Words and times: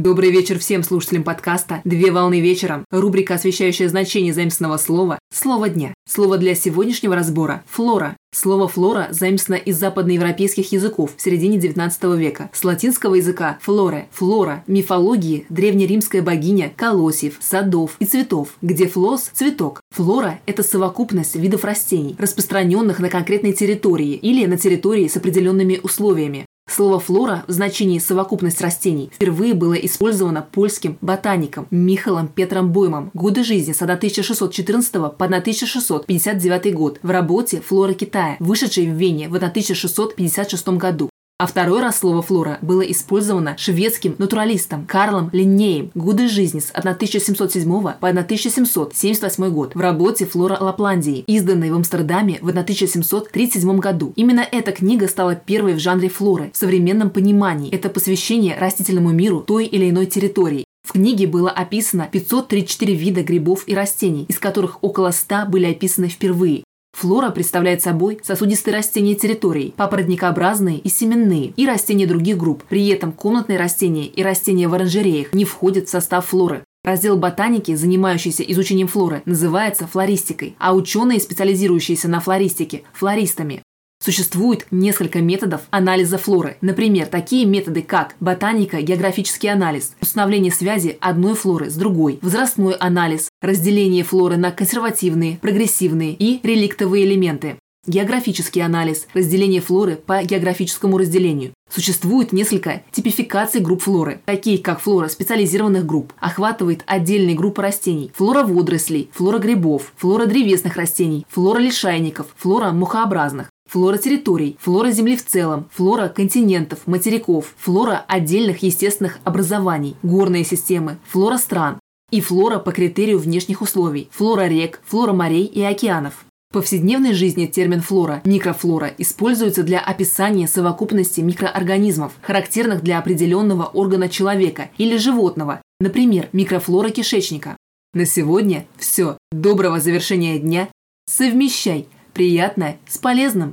Добрый 0.00 0.30
вечер 0.30 0.60
всем 0.60 0.84
слушателям 0.84 1.24
подкаста 1.24 1.80
«Две 1.84 2.12
волны 2.12 2.40
вечером». 2.40 2.84
Рубрика, 2.92 3.34
освещающая 3.34 3.88
значение 3.88 4.32
заимственного 4.32 4.76
слова 4.76 5.18
«Слово 5.34 5.70
дня». 5.70 5.92
Слово 6.08 6.38
для 6.38 6.54
сегодняшнего 6.54 7.16
разбора– 7.16 7.64
«флора». 7.68 8.16
Слово 8.32 8.68
«флора» 8.68 9.08
заимствовано 9.10 9.60
из 9.60 9.76
западноевропейских 9.76 10.70
языков 10.70 11.14
в 11.16 11.20
середине 11.20 11.58
XIX 11.58 12.16
века. 12.16 12.48
С 12.52 12.62
латинского 12.62 13.16
языка 13.16 13.58
«флоре»– 13.60 14.06
«флора», 14.12 14.62
мифологии, 14.68 15.46
древнеримская 15.48 16.22
богиня 16.22 16.72
колосьев, 16.76 17.36
садов 17.40 17.96
и 17.98 18.04
цветов, 18.04 18.50
где 18.62 18.86
флос– 18.86 19.30
цветок. 19.34 19.80
Флора– 19.90 20.38
это 20.46 20.62
совокупность 20.62 21.34
видов 21.34 21.64
растений, 21.64 22.14
распространенных 22.20 23.00
на 23.00 23.08
конкретной 23.08 23.52
территории 23.52 24.12
или 24.12 24.46
на 24.46 24.58
территории 24.58 25.08
с 25.08 25.16
определенными 25.16 25.80
условиями. 25.82 26.46
Слово 26.68 27.00
«флора» 27.00 27.44
в 27.46 27.52
значении 27.52 27.98
«совокупность 27.98 28.60
растений» 28.60 29.10
впервые 29.12 29.54
было 29.54 29.72
использовано 29.72 30.46
польским 30.52 30.98
ботаником 31.00 31.66
Михалом 31.70 32.28
Петром 32.28 32.72
Боймом 32.72 33.10
годы 33.14 33.42
жизни 33.42 33.72
с 33.72 33.80
1614 33.80 34.92
по 34.92 35.24
1659 35.24 36.74
год 36.74 36.98
в 37.02 37.10
работе 37.10 37.62
«Флора 37.62 37.94
Китая», 37.94 38.36
вышедшей 38.38 38.86
в 38.86 38.94
Вене 38.94 39.28
в 39.28 39.34
1656 39.34 40.68
году. 40.68 41.08
А 41.40 41.46
второй 41.46 41.80
раз 41.80 42.00
слово 42.00 42.20
«флора» 42.20 42.58
было 42.62 42.80
использовано 42.82 43.56
шведским 43.56 44.16
натуралистом 44.18 44.84
Карлом 44.86 45.30
Линнеем 45.32 45.92
годы 45.94 46.26
жизни 46.26 46.58
с 46.58 46.72
1707 46.72 47.70
по 47.70 48.08
1778 48.08 49.48
год 49.50 49.76
в 49.76 49.78
работе 49.78 50.26
«Флора 50.26 50.58
Лапландии», 50.60 51.22
изданной 51.28 51.70
в 51.70 51.76
Амстердаме 51.76 52.40
в 52.42 52.48
1737 52.48 53.78
году. 53.78 54.12
Именно 54.16 54.44
эта 54.50 54.72
книга 54.72 55.06
стала 55.06 55.36
первой 55.36 55.74
в 55.74 55.78
жанре 55.78 56.08
флоры 56.08 56.50
в 56.52 56.56
современном 56.56 57.10
понимании. 57.10 57.70
Это 57.70 57.88
посвящение 57.88 58.58
растительному 58.58 59.12
миру 59.12 59.38
той 59.46 59.66
или 59.66 59.90
иной 59.90 60.06
территории. 60.06 60.64
В 60.82 60.92
книге 60.94 61.28
было 61.28 61.50
описано 61.50 62.08
534 62.10 62.94
вида 62.94 63.22
грибов 63.22 63.62
и 63.68 63.76
растений, 63.76 64.24
из 64.26 64.40
которых 64.40 64.82
около 64.82 65.12
100 65.12 65.46
были 65.46 65.66
описаны 65.66 66.08
впервые. 66.08 66.64
Флора 66.98 67.30
представляет 67.30 67.80
собой 67.80 68.18
сосудистые 68.24 68.74
растения 68.74 69.14
территорий, 69.14 69.72
папоротникообразные 69.76 70.78
и 70.78 70.88
семенные, 70.88 71.52
и 71.56 71.64
растения 71.64 72.08
других 72.08 72.36
групп. 72.36 72.64
При 72.68 72.88
этом 72.88 73.12
комнатные 73.12 73.56
растения 73.56 74.06
и 74.06 74.20
растения 74.24 74.66
в 74.66 74.74
оранжереях 74.74 75.32
не 75.32 75.44
входят 75.44 75.86
в 75.86 75.90
состав 75.90 76.26
флоры. 76.26 76.64
Раздел 76.82 77.16
ботаники, 77.16 77.76
занимающийся 77.76 78.42
изучением 78.42 78.88
флоры, 78.88 79.22
называется 79.26 79.86
флористикой, 79.86 80.56
а 80.58 80.74
ученые, 80.74 81.20
специализирующиеся 81.20 82.08
на 82.08 82.18
флористике– 82.18 82.82
флористами. 82.92 83.62
Существует 84.00 84.66
несколько 84.70 85.20
методов 85.20 85.62
анализа 85.70 86.18
флоры. 86.18 86.56
Например, 86.60 87.06
такие 87.06 87.44
методы, 87.44 87.82
как 87.82 88.14
ботаника, 88.20 88.80
географический 88.80 89.50
анализ, 89.50 89.94
установление 90.00 90.52
связи 90.52 90.96
одной 91.00 91.34
флоры 91.34 91.68
с 91.68 91.74
другой, 91.74 92.20
возрастной 92.22 92.74
анализ, 92.74 93.28
разделение 93.42 94.04
флоры 94.04 94.36
на 94.36 94.52
консервативные, 94.52 95.38
прогрессивные 95.38 96.14
и 96.14 96.40
реликтовые 96.46 97.04
элементы. 97.04 97.56
Географический 97.86 98.62
анализ– 98.62 99.06
разделение 99.14 99.62
флоры 99.62 99.96
по 99.96 100.22
географическому 100.22 100.98
разделению. 100.98 101.52
Существует 101.70 102.32
несколько 102.32 102.82
типификаций 102.92 103.60
групп 103.60 103.82
флоры, 103.82 104.20
такие 104.26 104.58
как 104.58 104.80
флора 104.80 105.08
специализированных 105.08 105.86
групп, 105.86 106.12
охватывает 106.18 106.82
отдельные 106.86 107.34
группы 107.34 107.62
растений, 107.62 108.10
флора 108.14 108.42
водорослей, 108.44 109.10
флора 109.12 109.38
грибов, 109.38 109.92
флора 109.96 110.26
древесных 110.26 110.76
растений, 110.76 111.26
флора 111.30 111.58
лишайников, 111.60 112.26
флора 112.36 112.72
мухообразных 112.72 113.48
флора 113.68 113.98
территорий, 113.98 114.56
флора 114.60 114.90
Земли 114.90 115.16
в 115.16 115.24
целом, 115.24 115.68
флора 115.72 116.08
континентов, 116.08 116.80
материков, 116.86 117.54
флора 117.56 118.04
отдельных 118.08 118.62
естественных 118.62 119.18
образований, 119.24 119.94
горные 120.02 120.44
системы, 120.44 120.98
флора 121.06 121.36
стран 121.36 121.78
и 122.10 122.20
флора 122.20 122.58
по 122.58 122.72
критерию 122.72 123.18
внешних 123.18 123.60
условий, 123.60 124.08
флора 124.10 124.48
рек, 124.48 124.80
флора 124.86 125.12
морей 125.12 125.44
и 125.44 125.62
океанов. 125.62 126.24
В 126.50 126.54
повседневной 126.54 127.12
жизни 127.12 127.44
термин 127.44 127.82
«флора»– 127.82 128.22
микрофлора 128.24 128.90
используется 128.96 129.62
для 129.62 129.80
описания 129.80 130.48
совокупности 130.48 131.20
микроорганизмов, 131.20 132.14
характерных 132.22 132.82
для 132.82 132.98
определенного 132.98 133.64
органа 133.64 134.08
человека 134.08 134.70
или 134.78 134.96
животного, 134.96 135.60
например, 135.78 136.30
микрофлора 136.32 136.88
кишечника. 136.88 137.58
На 137.92 138.06
сегодня 138.06 138.66
все. 138.78 139.18
Доброго 139.30 139.78
завершения 139.78 140.38
дня. 140.38 140.68
Совмещай 141.06 141.86
приятное 142.14 142.78
с 142.88 142.96
полезным. 142.96 143.52